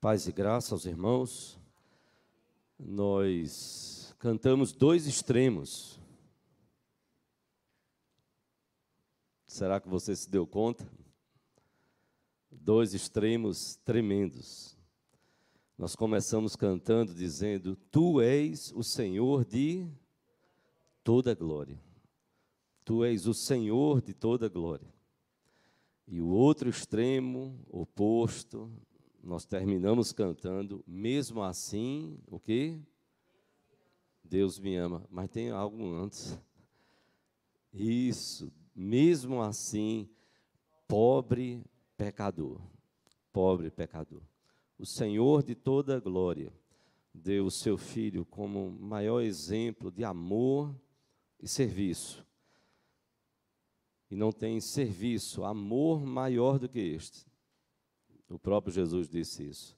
[0.00, 1.58] Paz e graça aos irmãos.
[2.78, 5.98] Nós cantamos dois extremos.
[9.44, 10.88] Será que você se deu conta?
[12.48, 14.78] Dois extremos tremendos.
[15.76, 19.84] Nós começamos cantando dizendo: Tu és o Senhor de
[21.02, 21.82] toda glória.
[22.84, 24.94] Tu és o Senhor de toda glória.
[26.06, 28.70] E o outro extremo, oposto,
[29.22, 32.80] nós terminamos cantando, mesmo assim, o que?
[34.22, 35.04] Deus me ama.
[35.10, 36.38] Mas tem algo antes.
[37.72, 40.08] Isso, mesmo assim,
[40.86, 41.64] pobre
[41.96, 42.60] pecador.
[43.32, 44.22] Pobre pecador.
[44.78, 46.52] O Senhor de toda glória
[47.12, 50.74] deu o seu filho como maior exemplo de amor
[51.40, 52.24] e serviço.
[54.10, 57.27] E não tem serviço, amor maior do que este.
[58.28, 59.76] O próprio Jesus disse isso.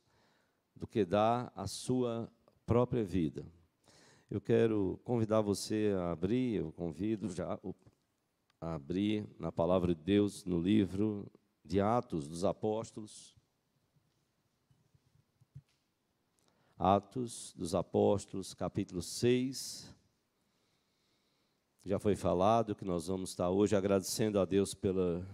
[0.74, 2.30] Do que dar a sua
[2.66, 3.46] própria vida.
[4.30, 7.58] Eu quero convidar você a abrir, eu convido já
[8.60, 11.30] a abrir na palavra de Deus no livro
[11.64, 13.36] de Atos dos Apóstolos.
[16.78, 19.94] Atos dos Apóstolos, capítulo 6.
[21.84, 25.26] Já foi falado que nós vamos estar hoje agradecendo a Deus pela,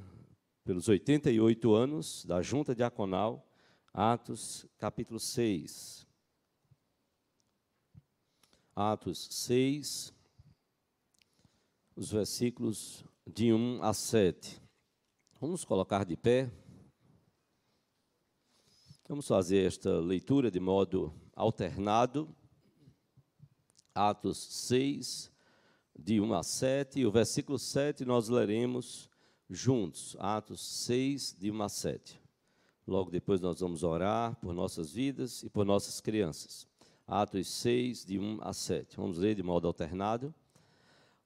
[0.67, 3.49] pelos 88 anos da Junta Diaconal,
[3.95, 6.05] Atos capítulo 6.
[8.75, 10.13] Atos 6,
[11.95, 14.61] os versículos de 1 a 7.
[15.41, 16.51] Vamos colocar de pé.
[19.09, 22.29] Vamos fazer esta leitura de modo alternado.
[23.95, 25.31] Atos 6,
[25.97, 29.09] de 1 a 7, e o versículo 7 nós leremos
[29.49, 32.21] juntos, Atos 6, de 1 a 7.
[32.87, 36.67] Logo depois nós vamos orar por nossas vidas e por nossas crianças.
[37.07, 38.97] Atos 6, de 1 a 7.
[38.97, 40.35] Vamos ler de modo alternado.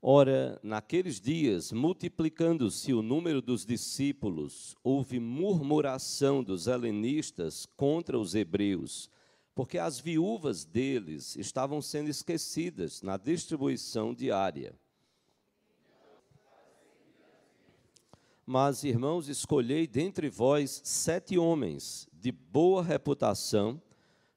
[0.03, 9.11] Ora, naqueles dias, multiplicando-se o número dos discípulos, houve murmuração dos helenistas contra os hebreus
[9.61, 14.75] porque as viúvas deles estavam sendo esquecidas na distribuição diária.
[18.53, 23.81] Mas, irmãos, escolhei dentre vós sete homens de boa reputação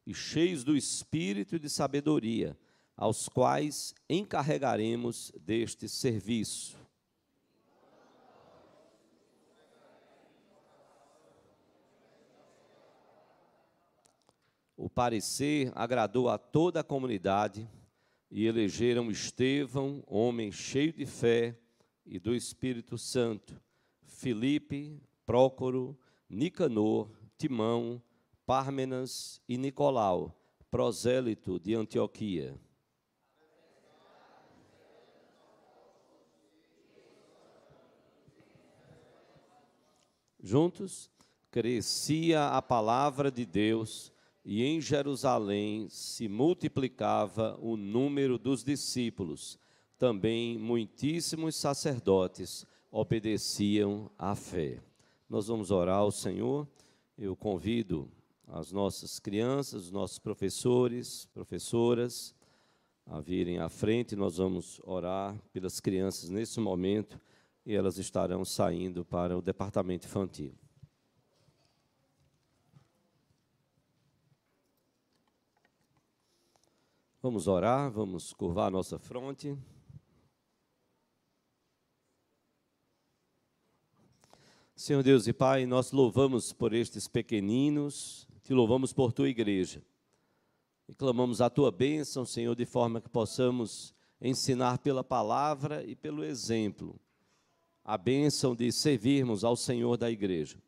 [0.06, 2.56] e cheios do espírito e de sabedoria,
[2.96, 6.78] aos quais encarregaremos deste serviço.
[14.78, 17.68] O parecer agradou a toda a comunidade
[18.30, 21.58] e elegeram Estevão, homem cheio de fé
[22.06, 23.60] e do Espírito Santo,
[24.24, 28.02] Filipe, Prócoro, Nicanor, Timão,
[28.46, 30.34] Pármenas e Nicolau,
[30.72, 32.58] prosélito de Antioquia.
[40.42, 41.12] Juntos,
[41.52, 44.10] crescia a palavra de Deus
[44.46, 49.60] e em Jerusalém se multiplicava o número dos discípulos.
[49.98, 54.80] Também muitíssimos sacerdotes obedeciam à fé.
[55.28, 56.68] Nós vamos orar ao Senhor.
[57.18, 58.08] Eu convido
[58.48, 62.36] as nossas crianças, os nossos professores, professoras,
[63.08, 64.16] a virem à frente.
[64.16, 67.20] Nós vamos orar pelas crianças nesse momento
[67.66, 70.54] e elas estarão saindo para o departamento infantil.
[77.24, 79.58] Vamos orar, vamos curvar a nossa fronte.
[84.84, 89.82] Senhor Deus e Pai, nós louvamos por estes pequeninos, te louvamos por tua igreja.
[90.90, 96.22] E clamamos a tua bênção, Senhor, de forma que possamos ensinar pela palavra e pelo
[96.22, 97.00] exemplo
[97.82, 100.62] a bênção de servirmos ao Senhor da igreja.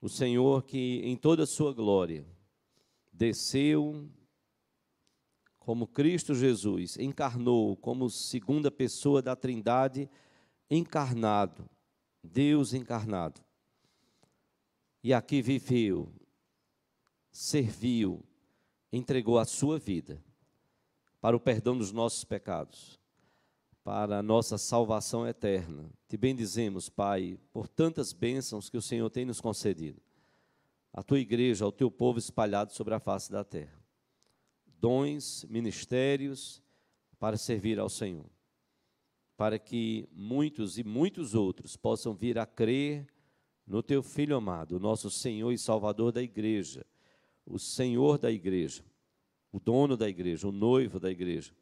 [0.00, 2.24] O Senhor que em toda a sua glória
[3.12, 4.08] desceu
[5.58, 10.08] como Cristo Jesus encarnou como segunda pessoa da Trindade,
[10.70, 11.68] encarnado,
[12.22, 13.40] Deus encarnado.
[15.02, 16.12] E aqui viveu,
[17.30, 18.22] serviu,
[18.92, 20.22] entregou a sua vida
[21.20, 22.98] para o perdão dos nossos pecados,
[23.82, 25.90] para a nossa salvação eterna.
[26.08, 30.00] Te bendizemos, Pai, por tantas bênçãos que o Senhor tem nos concedido.
[30.92, 33.80] A tua igreja, ao teu povo espalhado sobre a face da terra
[34.80, 36.62] dons, ministérios
[37.18, 38.26] para servir ao Senhor.
[39.40, 43.06] Para que muitos e muitos outros possam vir a crer
[43.66, 46.84] no teu Filho amado, nosso Senhor e Salvador da igreja,
[47.46, 48.84] o senhor da igreja,
[49.50, 51.54] o dono da igreja, o noivo da igreja.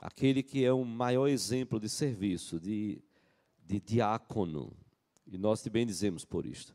[0.00, 3.02] Aquele que é o maior exemplo de serviço, de,
[3.66, 4.72] de diácono.
[5.26, 6.74] E nós te bendizemos por isto.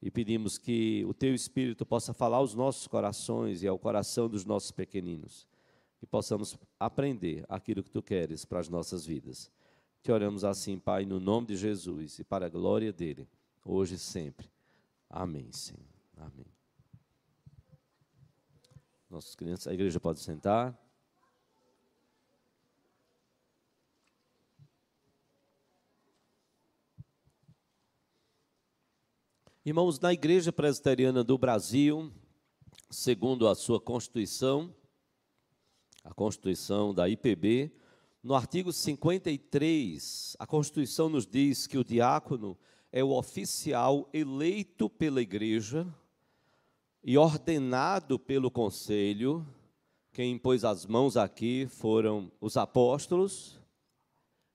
[0.00, 4.44] E pedimos que o teu Espírito possa falar aos nossos corações e ao coração dos
[4.44, 5.44] nossos pequeninos.
[5.98, 9.50] Que possamos aprender aquilo que tu queres para as nossas vidas.
[10.02, 13.28] Te oramos assim, Pai, no nome de Jesus e para a glória dele,
[13.64, 14.48] hoje e sempre.
[15.10, 15.82] Amém, Senhor.
[16.16, 16.46] Amém.
[19.10, 20.78] Nossas crianças, a igreja pode sentar.
[29.68, 32.10] Irmãos, na Igreja Presbiteriana do Brasil,
[32.90, 34.74] segundo a sua Constituição,
[36.08, 37.70] a Constituição da IPB,
[38.22, 42.56] no artigo 53, a Constituição nos diz que o diácono
[42.90, 45.86] é o oficial eleito pela igreja
[47.04, 49.46] e ordenado pelo conselho.
[50.10, 53.60] Quem pôs as mãos aqui foram os apóstolos.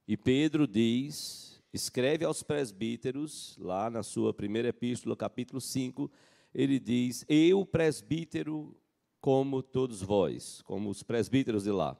[0.07, 6.11] E Pedro diz, escreve aos presbíteros, lá na sua primeira epístola, capítulo 5,
[6.53, 8.75] ele diz: Eu, presbítero,
[9.23, 11.95] como todos vós, como os presbíteros de lá.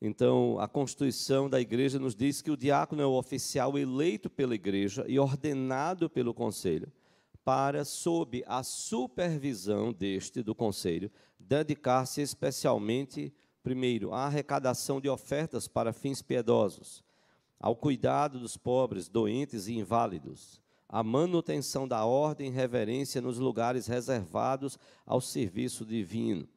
[0.00, 4.54] Então, a Constituição da igreja nos diz que o diácono é o oficial eleito pela
[4.54, 6.92] igreja e ordenado pelo conselho
[7.44, 15.92] para, sob a supervisão deste, do conselho, dedicar-se especialmente, primeiro, à arrecadação de ofertas para
[15.92, 17.02] fins piedosos,
[17.58, 23.86] ao cuidado dos pobres, doentes e inválidos, à manutenção da ordem e reverência nos lugares
[23.86, 26.48] reservados ao serviço divino,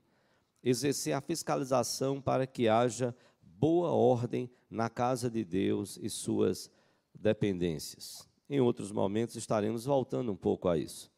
[0.64, 6.70] exercer a fiscalização para que haja boa ordem na casa de Deus e suas
[7.14, 8.28] dependências.
[8.50, 11.12] Em outros momentos estaremos voltando um pouco a isso.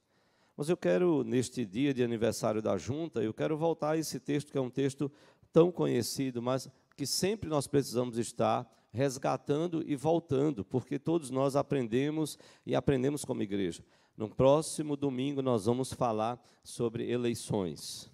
[0.56, 4.52] Mas eu quero, neste dia de aniversário da junta, eu quero voltar a esse texto,
[4.52, 5.12] que é um texto
[5.54, 12.38] tão conhecido, mas que sempre nós precisamos estar resgatando e voltando, porque todos nós aprendemos
[12.66, 13.84] e aprendemos como igreja.
[14.18, 18.12] No próximo domingo nós vamos falar sobre eleições.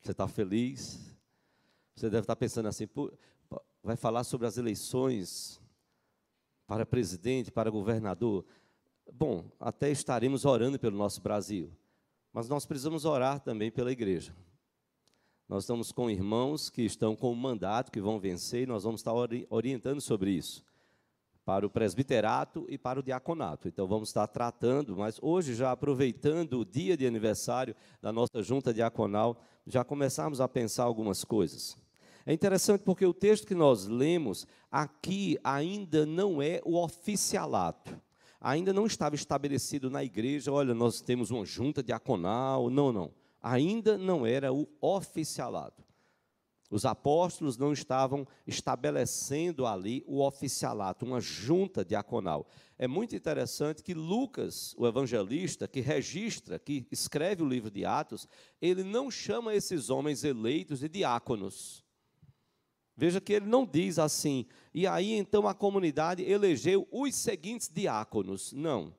[0.00, 1.16] Você está feliz?
[1.96, 2.86] Você deve estar pensando assim:
[3.82, 5.60] vai falar sobre as eleições
[6.66, 8.44] para presidente, para governador.
[9.12, 11.70] Bom, até estaremos orando pelo nosso Brasil,
[12.32, 14.34] mas nós precisamos orar também pela igreja.
[15.48, 19.00] Nós estamos com irmãos que estão com o mandato, que vão vencer, e nós vamos
[19.00, 19.12] estar
[19.50, 20.64] orientando sobre isso
[21.44, 23.68] para o presbiterato e para o diaconato.
[23.68, 28.72] Então vamos estar tratando, mas hoje já aproveitando o dia de aniversário da nossa junta
[28.72, 31.76] diaconal, já começamos a pensar algumas coisas.
[32.24, 38.00] É interessante porque o texto que nós lemos aqui ainda não é o oficialato.
[38.40, 43.10] Ainda não estava estabelecido na igreja, olha, nós temos uma junta diaconal, não, não.
[43.46, 45.84] Ainda não era o oficialato.
[46.70, 52.48] Os apóstolos não estavam estabelecendo ali o oficialato, uma junta diaconal.
[52.78, 58.26] É muito interessante que Lucas, o evangelista, que registra, que escreve o livro de Atos,
[58.62, 61.84] ele não chama esses homens eleitos de diáconos.
[62.96, 68.54] Veja que ele não diz assim, e aí então a comunidade elegeu os seguintes diáconos.
[68.54, 68.94] Não.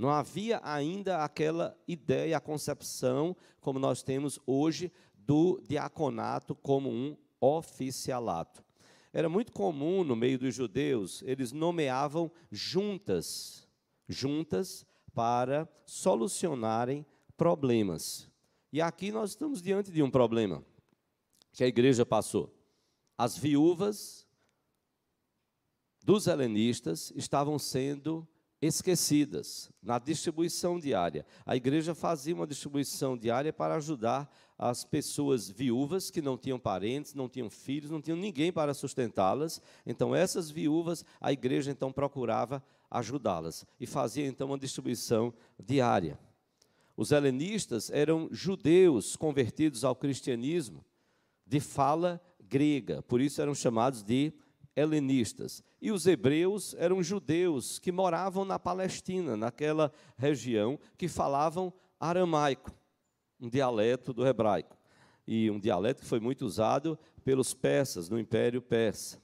[0.00, 7.14] Não havia ainda aquela ideia, a concepção, como nós temos hoje, do diaconato como um
[7.38, 8.64] oficialato.
[9.12, 13.68] Era muito comum no meio dos judeus, eles nomeavam juntas,
[14.08, 17.04] juntas para solucionarem
[17.36, 18.26] problemas.
[18.72, 20.64] E aqui nós estamos diante de um problema
[21.52, 22.50] que a igreja passou.
[23.18, 24.26] As viúvas
[26.02, 28.26] dos helenistas estavam sendo
[28.60, 31.24] esquecidas na distribuição diária.
[31.46, 37.14] A igreja fazia uma distribuição diária para ajudar as pessoas viúvas que não tinham parentes,
[37.14, 39.62] não tinham filhos, não tinham ninguém para sustentá-las.
[39.86, 46.18] Então essas viúvas, a igreja então procurava ajudá-las e fazia então uma distribuição diária.
[46.96, 50.84] Os helenistas eram judeus convertidos ao cristianismo
[51.46, 54.32] de fala grega, por isso eram chamados de
[54.74, 55.62] helenistas.
[55.80, 62.70] E os hebreus eram judeus que moravam na Palestina, naquela região, que falavam aramaico,
[63.40, 64.76] um dialeto do hebraico.
[65.26, 69.20] E um dialeto que foi muito usado pelos persas, no Império Persa.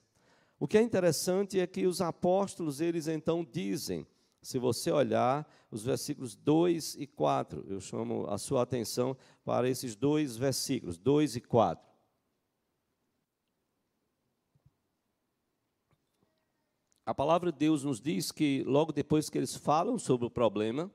[0.59, 4.07] O que é interessante é que os apóstolos, eles então dizem,
[4.41, 9.97] se você olhar os versículos 2 e 4, eu chamo a sua atenção para esses
[9.97, 11.86] dois versículos, 2 e 4.
[17.07, 20.91] A palavra de Deus nos diz que logo depois que eles falam sobre o problema,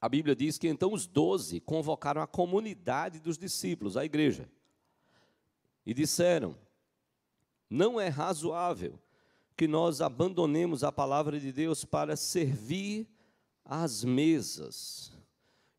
[0.00, 4.48] a Bíblia diz que então os doze convocaram a comunidade dos discípulos, a igreja,
[5.84, 6.56] e disseram:
[7.68, 8.96] Não é razoável
[9.56, 13.08] que nós abandonemos a palavra de Deus para servir
[13.64, 15.12] às mesas.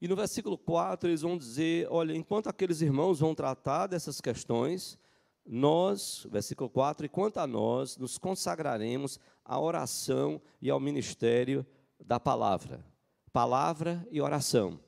[0.01, 4.97] E no versículo 4 eles vão dizer: Olha, enquanto aqueles irmãos vão tratar dessas questões,
[5.45, 11.65] nós, versículo 4, e quanto a nós, nos consagraremos à oração e ao ministério
[12.03, 12.83] da palavra.
[13.31, 14.79] Palavra e oração.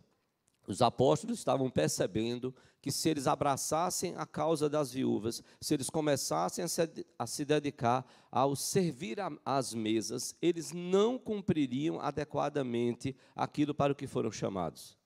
[0.67, 6.63] Os apóstolos estavam percebendo que se eles abraçassem a causa das viúvas, se eles começassem
[6.63, 13.93] a se, a se dedicar ao servir às mesas, eles não cumpririam adequadamente aquilo para
[13.93, 14.97] o que foram chamados.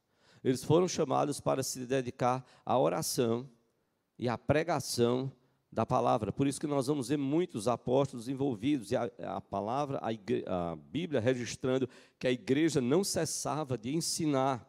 [0.44, 3.48] Eles foram chamados para se dedicar à oração
[4.18, 5.32] e à pregação
[5.72, 6.32] da palavra.
[6.32, 10.76] Por isso que nós vamos ver muitos apóstolos envolvidos, e a, a palavra, a, a
[10.76, 11.88] Bíblia registrando
[12.20, 14.68] que a igreja não cessava de ensinar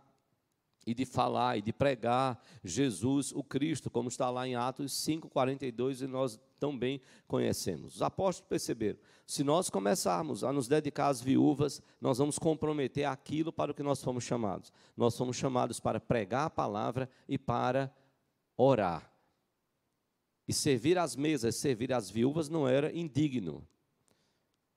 [0.86, 6.02] e de falar e de pregar Jesus, o Cristo, como está lá em Atos 5:42
[6.02, 7.96] e nós também conhecemos.
[7.96, 13.52] Os apóstolos perceberam, se nós começarmos a nos dedicar às viúvas, nós vamos comprometer aquilo
[13.52, 14.72] para o que nós fomos chamados.
[14.96, 17.92] Nós fomos chamados para pregar a palavra e para
[18.56, 19.11] orar.
[20.46, 23.66] E servir às mesas, servir às viúvas não era indigno,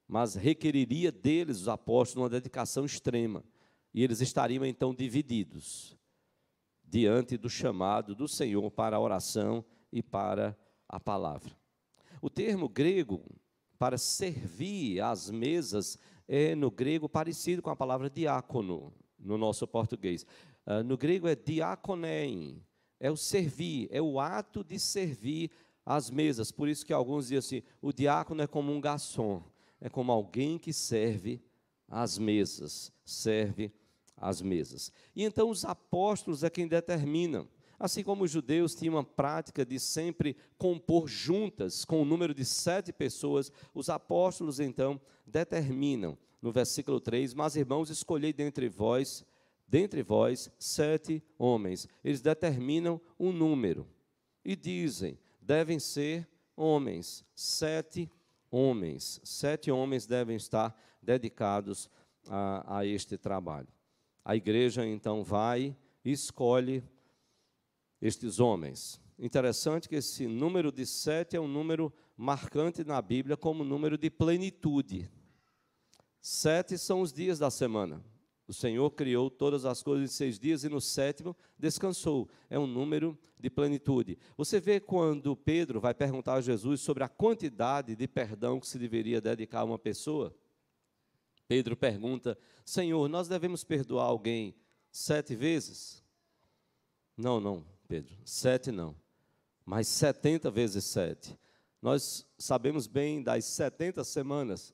[0.07, 3.43] mas requeriria deles, os apóstolos, uma dedicação extrema.
[3.93, 5.97] E eles estariam então divididos
[6.83, 10.57] diante do chamado do Senhor para a oração e para
[10.87, 11.51] a palavra.
[12.21, 13.23] O termo grego
[13.77, 20.25] para servir às mesas é no grego parecido com a palavra diácono no nosso português.
[20.65, 22.63] Uh, no grego é diakonein,
[22.99, 25.51] é o servir, é o ato de servir
[25.85, 26.51] às mesas.
[26.51, 29.43] Por isso que alguns dizem assim: o diácono é como um garçom,
[29.79, 31.41] é como alguém que serve
[31.87, 33.71] às mesas, serve
[34.17, 34.91] às mesas.
[35.15, 37.47] E então os apóstolos é quem determinam.
[37.77, 42.33] Assim como os judeus tinham uma prática de sempre compor juntas, com o um número
[42.33, 49.25] de sete pessoas, os apóstolos então determinam, no versículo 3, Mas irmãos, escolhei dentre vós
[49.75, 51.85] dentre vós sete homens.
[52.01, 53.85] Eles determinam um número
[54.43, 58.09] e dizem: devem ser homens, sete
[58.49, 59.19] homens.
[59.21, 61.89] Sete homens devem estar dedicados
[62.29, 63.67] a, a este trabalho.
[64.23, 66.81] A igreja então vai e escolhe
[68.01, 69.01] estes homens.
[69.19, 74.09] Interessante que esse número de sete é um número marcante na Bíblia como número de
[74.09, 75.11] plenitude.
[76.21, 78.01] Sete são os dias da semana.
[78.47, 82.29] O Senhor criou todas as coisas em seis dias e no sétimo descansou.
[82.49, 84.17] É um número de plenitude.
[84.37, 88.77] Você vê quando Pedro vai perguntar a Jesus sobre a quantidade de perdão que se
[88.77, 90.35] deveria dedicar a uma pessoa.
[91.47, 94.55] Pedro pergunta: Senhor, nós devemos perdoar alguém
[94.91, 96.03] sete vezes?
[97.17, 98.95] Não, não, Pedro, sete não,
[99.65, 101.37] mas setenta vezes sete.
[101.81, 104.73] Nós sabemos bem das setenta semanas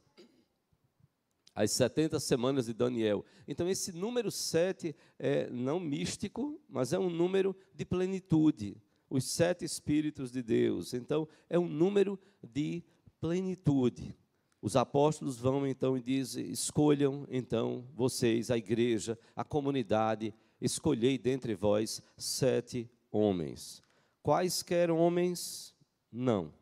[1.53, 3.25] as 70 semanas de Daniel.
[3.47, 8.81] Então, esse número 7 é não místico, mas é um número de plenitude.
[9.09, 10.93] Os sete Espíritos de Deus.
[10.93, 12.83] Então, é um número de
[13.19, 14.15] plenitude.
[14.61, 21.55] Os apóstolos vão então e dizem: escolham então vocês, a igreja, a comunidade, escolhei dentre
[21.55, 23.83] vós sete homens.
[24.23, 25.75] Quaisquer homens?
[26.09, 26.53] Não.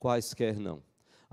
[0.00, 0.82] Quaisquer não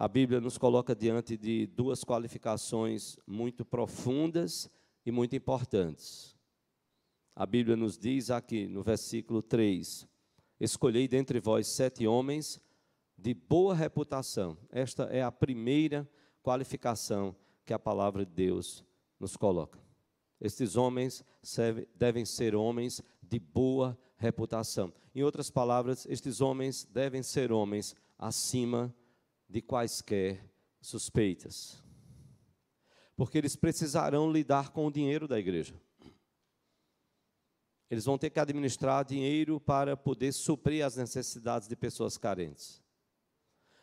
[0.04, 4.70] a Bíblia nos coloca diante de duas qualificações muito profundas
[5.06, 6.36] e muito importantes.
[7.34, 10.06] A Bíblia nos diz aqui no versículo 3:
[10.60, 12.60] Escolhei dentre vós sete homens
[13.18, 14.58] de boa reputação.
[14.70, 16.06] Esta é a primeira
[16.42, 17.34] qualificação
[17.66, 18.84] que a palavra de Deus
[19.18, 19.80] nos coloca.
[20.42, 21.24] Estes homens
[21.96, 24.92] devem ser homens de boa reputação.
[25.16, 29.03] Em outras palavras, estes homens devem ser homens acima de
[29.62, 30.50] quaisquer
[30.82, 31.82] suspeitas.
[33.16, 35.80] Porque eles precisarão lidar com o dinheiro da igreja.
[37.90, 42.82] Eles vão ter que administrar dinheiro para poder suprir as necessidades de pessoas carentes.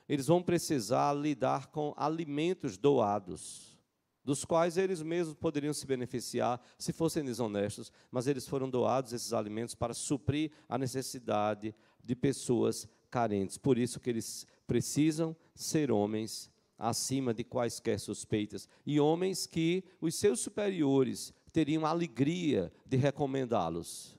[0.09, 3.79] Eles vão precisar lidar com alimentos doados,
[4.25, 9.33] dos quais eles mesmos poderiam se beneficiar se fossem desonestos, mas eles foram doados esses
[9.33, 11.73] alimentos para suprir a necessidade
[12.03, 13.57] de pessoas carentes.
[13.59, 16.49] Por isso que eles precisam ser homens
[16.79, 24.17] acima de quaisquer suspeitas e homens que os seus superiores teriam alegria de recomendá-los.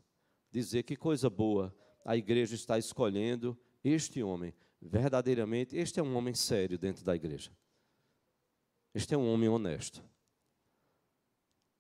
[0.51, 4.53] Dizer que coisa boa, a igreja está escolhendo este homem.
[4.81, 7.49] Verdadeiramente, este é um homem sério dentro da igreja.
[8.93, 10.03] Este é um homem honesto.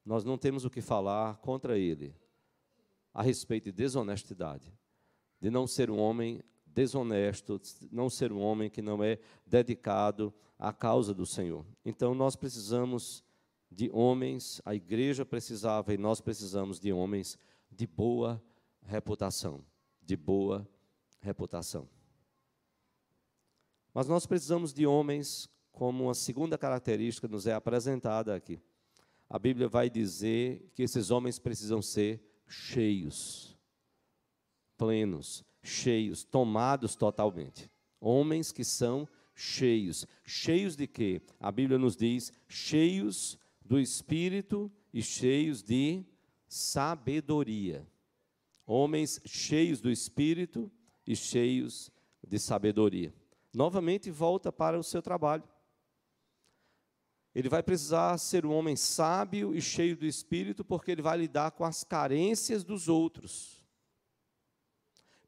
[0.05, 2.15] Nós não temos o que falar contra ele
[3.13, 4.73] a respeito de desonestidade,
[5.41, 6.41] de não ser um homem
[6.73, 7.59] desonesto,
[7.91, 11.65] não ser um homem que não é dedicado à causa do Senhor.
[11.85, 13.23] Então nós precisamos
[13.71, 17.37] de homens, a igreja precisava e nós precisamos de homens
[17.71, 18.43] de boa
[18.83, 19.63] reputação,
[20.01, 20.67] de boa
[21.19, 21.87] reputação.
[23.93, 28.59] Mas nós precisamos de homens, como uma segunda característica nos é apresentada aqui.
[29.29, 33.57] A Bíblia vai dizer que esses homens precisam ser cheios,
[34.77, 37.69] plenos, cheios, tomados totalmente.
[37.99, 40.05] Homens que são cheios.
[40.23, 41.21] Cheios de quê?
[41.39, 46.03] A Bíblia nos diz: cheios do Espírito e cheios de
[46.47, 47.87] sabedoria.
[48.65, 50.71] Homens cheios do Espírito
[51.05, 51.91] e cheios
[52.27, 53.13] de sabedoria.
[53.53, 55.43] Novamente volta para o seu trabalho.
[57.33, 61.51] Ele vai precisar ser um homem sábio e cheio do Espírito, porque ele vai lidar
[61.51, 63.60] com as carências dos outros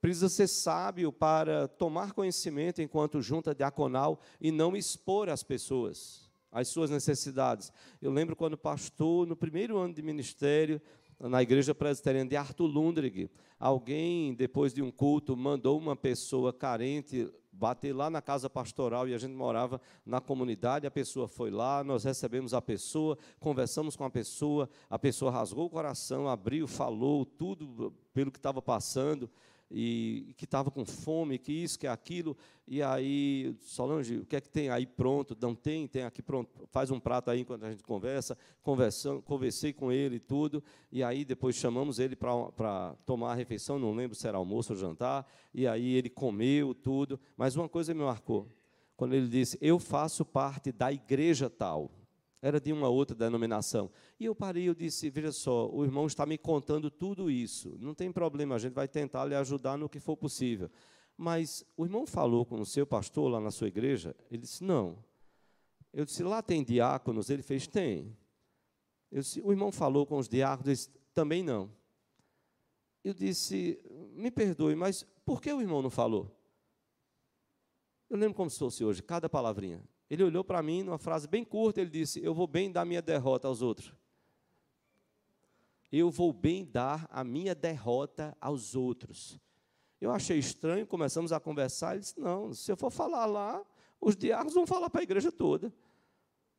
[0.04, 6.68] precisa ser sábio para tomar conhecimento enquanto junta diaconal e não expor as pessoas, as
[6.68, 7.72] suas necessidades.
[8.02, 10.82] Eu lembro quando pastor, no primeiro ano de ministério,
[11.18, 17.32] na igreja presbiteriana de Arthur Lundrig, alguém, depois de um culto, mandou uma pessoa carente
[17.50, 21.82] bater lá na casa pastoral e a gente morava na comunidade, a pessoa foi lá,
[21.82, 27.26] nós recebemos a pessoa, conversamos com a pessoa, a pessoa rasgou o coração, abriu, falou
[27.26, 29.30] tudo pelo que estava passando,
[29.76, 32.38] e que estava com fome, que isso, que aquilo,
[32.68, 35.36] e aí, Solange, o que é que tem aí pronto?
[35.42, 39.74] Não tem, tem aqui pronto, faz um prato aí enquanto a gente conversa, conversando, conversei
[39.74, 44.16] com ele e tudo, e aí depois chamamos ele para tomar a refeição, não lembro
[44.16, 48.48] se era almoço ou jantar, e aí ele comeu tudo, mas uma coisa me marcou,
[48.96, 51.92] quando ele disse, eu faço parte da igreja tal,
[52.44, 53.90] era de uma outra denominação.
[54.20, 57.78] E eu parei, eu disse, veja só, o irmão está me contando tudo isso.
[57.80, 60.70] Não tem problema, a gente vai tentar lhe ajudar no que for possível.
[61.16, 64.14] Mas o irmão falou com o seu pastor lá na sua igreja?
[64.30, 65.02] Ele disse, não.
[65.94, 67.30] Eu disse, lá tem diáconos?
[67.30, 68.14] Ele fez, tem.
[69.10, 70.68] Eu disse, o irmão falou com os diáconos?
[70.68, 71.72] Ele disse, também não.
[73.06, 73.80] Eu disse,
[74.16, 76.30] me perdoe, mas por que o irmão não falou?
[78.10, 79.82] Eu lembro como se fosse hoje, cada palavrinha.
[80.14, 83.02] Ele olhou para mim, numa frase bem curta, ele disse: Eu vou bem dar minha
[83.02, 83.92] derrota aos outros.
[85.92, 89.40] Eu vou bem dar a minha derrota aos outros.
[90.00, 91.94] Eu achei estranho, começamos a conversar.
[91.94, 93.66] Ele disse: Não, se eu for falar lá,
[94.00, 95.74] os diáconos vão falar para a igreja toda.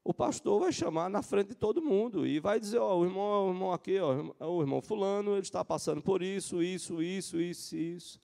[0.02, 3.46] O pastor vai chamar na frente de todo mundo e vai dizer: Ó, o irmão,
[3.46, 7.76] o irmão aqui, ó, o irmão Fulano, ele está passando por isso, isso, isso, isso,
[7.76, 8.23] isso.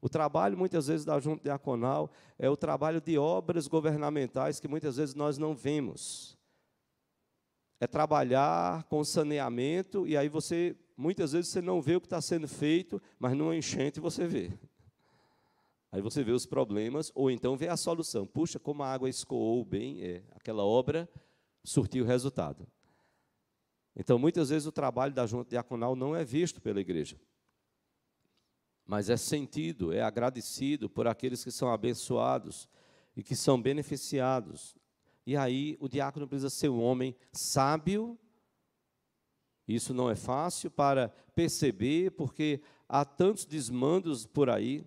[0.00, 4.96] O trabalho, muitas vezes, da junta diaconal é o trabalho de obras governamentais que muitas
[4.96, 6.38] vezes nós não vemos.
[7.80, 12.20] É trabalhar com saneamento, e aí você, muitas vezes, você não vê o que está
[12.20, 14.52] sendo feito, mas numa enchente você vê.
[15.90, 18.26] Aí você vê os problemas, ou então vê a solução.
[18.26, 21.08] Puxa, como a água escoou bem, é, aquela obra
[21.64, 22.66] surtiu resultado.
[23.96, 27.16] Então, muitas vezes, o trabalho da junta diaconal não é visto pela igreja
[28.88, 32.66] mas é sentido, é agradecido por aqueles que são abençoados
[33.14, 34.74] e que são beneficiados.
[35.26, 38.18] E aí o diácono precisa ser um homem sábio.
[39.68, 44.86] Isso não é fácil para perceber, porque há tantos desmandos por aí.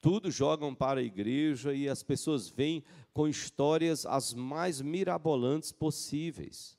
[0.00, 6.78] Tudo jogam para a igreja e as pessoas vêm com histórias as mais mirabolantes possíveis.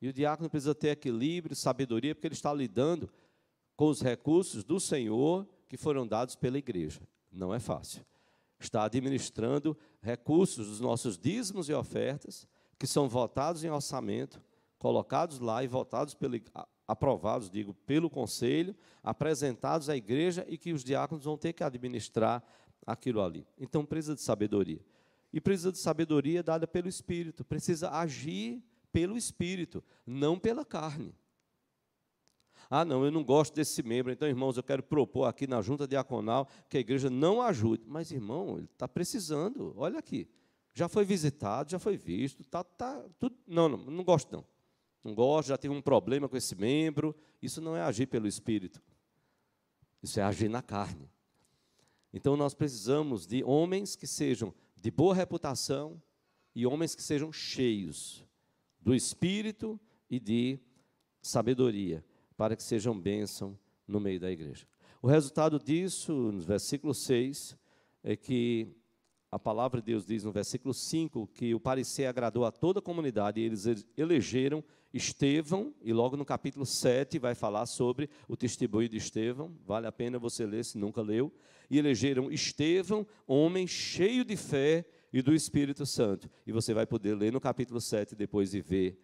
[0.00, 3.12] E o diácono precisa ter equilíbrio, sabedoria, porque ele está lidando
[3.80, 7.00] com os recursos do Senhor que foram dados pela igreja.
[7.32, 8.04] Não é fácil.
[8.58, 12.46] Está administrando recursos dos nossos dízimos e ofertas,
[12.78, 14.38] que são votados em orçamento,
[14.78, 16.38] colocados lá e votados pelo,
[16.86, 22.44] aprovados, digo, pelo conselho, apresentados à igreja e que os diáconos vão ter que administrar
[22.86, 23.46] aquilo ali.
[23.58, 24.84] Então precisa de sabedoria.
[25.32, 28.62] E precisa de sabedoria dada pelo Espírito, precisa agir
[28.92, 31.14] pelo Espírito, não pela carne.
[32.72, 35.88] Ah, não, eu não gosto desse membro, então, irmãos, eu quero propor aqui na junta
[35.88, 37.82] diaconal que a igreja não ajude.
[37.84, 40.28] Mas, irmão, ele está precisando, olha aqui.
[40.72, 43.34] Já foi visitado, já foi visto, tá, tá, tudo.
[43.44, 44.44] Não, não, não gosto, não.
[45.02, 47.12] Não gosto, já tive um problema com esse membro.
[47.42, 48.80] Isso não é agir pelo Espírito.
[50.00, 51.10] Isso é agir na carne.
[52.12, 56.00] Então, nós precisamos de homens que sejam de boa reputação
[56.54, 58.24] e homens que sejam cheios
[58.80, 59.78] do Espírito
[60.08, 60.60] e de
[61.20, 62.04] sabedoria
[62.40, 63.54] para que sejam bênção
[63.86, 64.66] no meio da igreja.
[65.02, 67.54] O resultado disso, no versículo 6,
[68.02, 68.74] é que
[69.30, 72.82] a palavra de Deus diz no versículo 5 que o parecer agradou a toda a
[72.82, 78.88] comunidade e eles elegeram Estevão, e logo no capítulo 7 vai falar sobre o testemunho
[78.88, 81.30] de Estevão, vale a pena você ler se nunca leu.
[81.68, 86.30] E elegeram Estevão, homem cheio de fé e do Espírito Santo.
[86.46, 88.98] E você vai poder ler no capítulo 7 depois e ver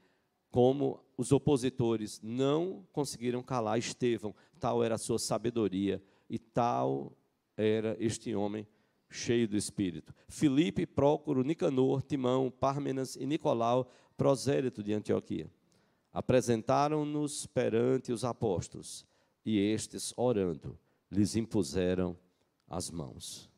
[0.50, 7.12] como os opositores não conseguiram calar Estevão, tal era a sua sabedoria e tal
[7.56, 8.66] era este homem
[9.08, 10.14] cheio do Espírito.
[10.28, 15.50] Filipe, Prócoro, Nicanor, Timão, Pármenas e Nicolau, prosélito de Antioquia.
[16.12, 19.06] Apresentaram-nos perante os apóstolos,
[19.44, 20.78] e estes, orando,
[21.10, 22.16] lhes impuseram
[22.68, 23.50] as mãos.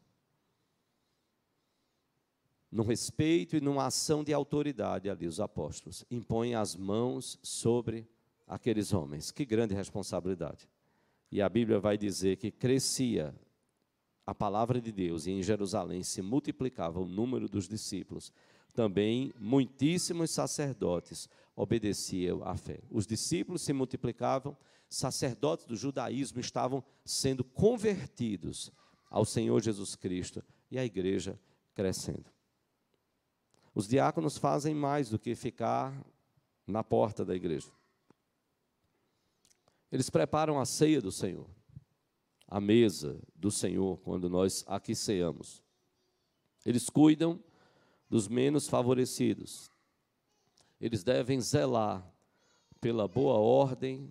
[2.71, 8.07] No respeito e numa ação de autoridade ali, os apóstolos impõem as mãos sobre
[8.47, 9.31] aqueles homens.
[9.31, 10.69] Que grande responsabilidade.
[11.31, 13.35] E a Bíblia vai dizer que crescia
[14.27, 18.31] a palavra de Deus e em Jerusalém se multiplicava o número dos discípulos.
[18.75, 22.81] Também muitíssimos sacerdotes obedeciam à fé.
[22.91, 24.55] Os discípulos se multiplicavam,
[24.89, 28.71] sacerdotes do judaísmo estavam sendo convertidos
[29.11, 31.41] ao Senhor Jesus Cristo e a igreja
[31.75, 32.38] crescendo.
[33.79, 36.05] Os diáconos fazem mais do que ficar
[36.67, 37.71] na porta da igreja.
[39.93, 41.49] Eles preparam a ceia do Senhor,
[42.49, 45.63] a mesa do Senhor, quando nós aqui ceamos.
[46.67, 47.41] Eles cuidam
[48.11, 49.71] dos menos favorecidos,
[50.81, 52.05] eles devem zelar
[52.81, 54.11] pela boa ordem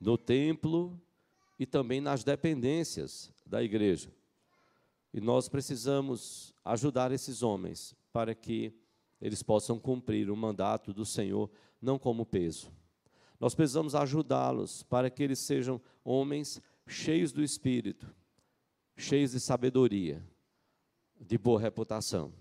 [0.00, 1.00] no templo
[1.60, 4.12] e também nas dependências da igreja.
[5.12, 8.72] E nós precisamos ajudar esses homens para que
[9.20, 11.50] eles possam cumprir o mandato do Senhor,
[11.82, 12.70] não como peso.
[13.40, 18.08] Nós precisamos ajudá-los para que eles sejam homens cheios do espírito,
[18.96, 20.24] cheios de sabedoria,
[21.20, 22.32] de boa reputação.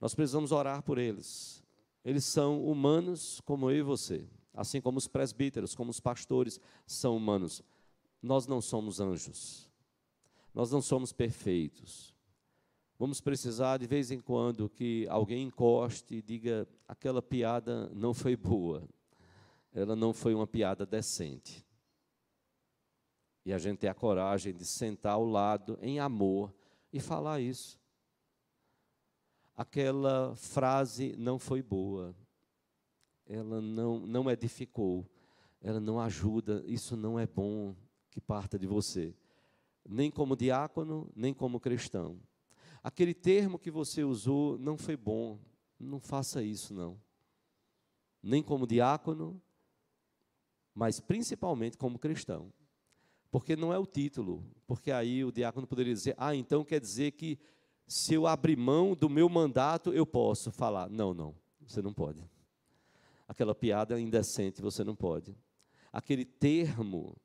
[0.00, 1.60] Nós precisamos orar por eles,
[2.04, 7.16] eles são humanos como eu e você, assim como os presbíteros, como os pastores são
[7.16, 7.64] humanos.
[8.22, 9.68] Nós não somos anjos.
[10.54, 12.09] Nós não somos perfeitos.
[13.00, 18.36] Vamos precisar de vez em quando que alguém encoste e diga aquela piada não foi
[18.36, 18.86] boa.
[19.72, 21.66] Ela não foi uma piada decente.
[23.44, 26.54] E a gente tem a coragem de sentar ao lado em amor
[26.92, 27.80] e falar isso
[29.60, 32.16] aquela frase não foi boa,
[33.26, 35.06] ela não, não edificou,
[35.60, 37.76] ela não ajuda, isso não é bom
[38.08, 39.14] que parta de você,
[39.86, 42.18] nem como diácono, nem como cristão.
[42.82, 45.38] Aquele termo que você usou não foi bom,
[45.78, 47.00] não faça isso, não.
[48.22, 49.40] Nem como diácono,
[50.74, 52.52] mas principalmente como cristão.
[53.30, 57.12] Porque não é o título, porque aí o diácono poderia dizer: ah, então quer dizer
[57.12, 57.38] que
[57.86, 60.88] se eu abrir mão do meu mandato, eu posso falar.
[60.88, 62.24] Não, não, você não pode.
[63.28, 65.36] Aquela piada indecente, você não pode.
[65.92, 67.16] Aquele termo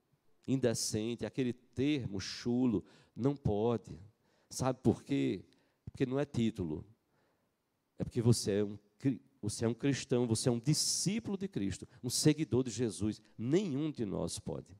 [0.48, 2.84] indecente, aquele termo chulo,
[3.16, 4.00] não pode.
[4.50, 5.44] Sabe por quê?
[5.86, 6.86] Porque não é título.
[7.98, 8.78] É porque você é um,
[9.42, 13.22] você é um cristão, você é um discípulo de Cristo, um seguidor de Jesus.
[13.38, 14.76] Nenhum de nós pode.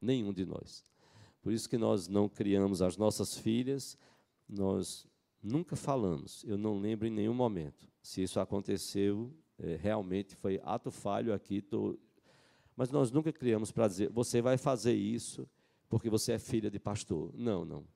[0.00, 0.84] Nenhum de nós.
[1.40, 3.98] Por isso que nós não criamos as nossas filhas
[4.48, 5.06] nós
[5.42, 7.88] nunca falamos, eu não lembro em nenhum momento.
[8.02, 11.98] Se isso aconteceu, é, realmente foi ato falho aqui, tô...
[12.76, 15.48] mas nós nunca criamos para dizer, você vai fazer isso
[15.88, 17.32] porque você é filha de pastor.
[17.34, 17.86] Não, não.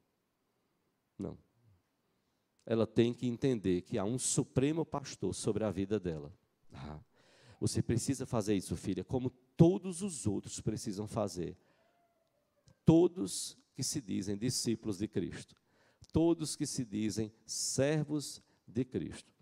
[1.18, 1.38] Não.
[2.64, 6.32] Ela tem que entender que há um supremo pastor sobre a vida dela.
[6.72, 7.00] Ah,
[7.60, 11.56] você precisa fazer isso, filha, como todos os outros precisam fazer.
[12.84, 15.56] Todos que se dizem discípulos de Cristo
[16.12, 19.32] todos que se dizem servos de Cristo.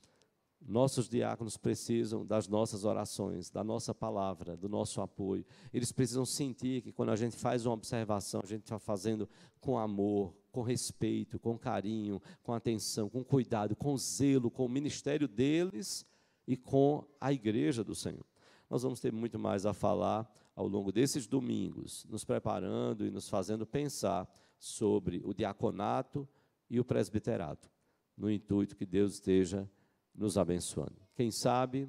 [0.61, 5.45] Nossos diáconos precisam das nossas orações, da nossa palavra, do nosso apoio.
[5.73, 9.29] Eles precisam sentir que quando a gente faz uma observação, a gente está fazendo
[9.61, 15.29] com amor, com respeito, com carinho, com atenção, com cuidado, com zelo, com o ministério
[15.29, 16.07] deles
[16.49, 18.25] e com a igreja do Senhor.
[18.71, 23.29] Nós vamos ter muito mais a falar ao longo desses domingos, nos preparando e nos
[23.29, 24.27] fazendo pensar
[24.59, 26.27] sobre o diaconato
[26.71, 27.71] e o presbiterato,
[28.17, 29.71] no intuito que Deus esteja
[30.15, 30.97] nos abençoando.
[31.15, 31.87] Quem sabe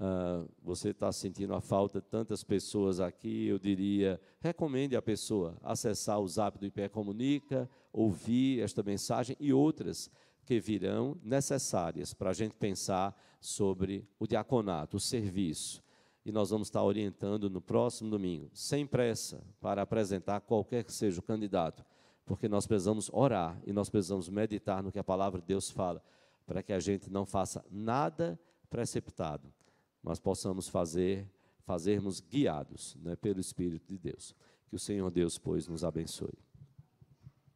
[0.00, 5.56] uh, você está sentindo a falta de tantas pessoas aqui, eu diria, recomende a pessoa
[5.62, 10.10] acessar o zap do IP Comunica, ouvir esta mensagem e outras
[10.44, 15.82] que virão necessárias para a gente pensar sobre o diaconato, o serviço.
[16.24, 21.20] E nós vamos estar orientando no próximo domingo, sem pressa, para apresentar qualquer que seja
[21.20, 21.84] o candidato
[22.30, 26.00] porque nós precisamos orar e nós precisamos meditar no que a palavra de Deus fala,
[26.46, 28.38] para que a gente não faça nada
[28.70, 29.52] preceptado,
[30.00, 31.28] mas possamos fazer,
[31.64, 34.32] fazermos guiados né, pelo Espírito de Deus.
[34.68, 36.38] Que o Senhor Deus, pois, nos abençoe.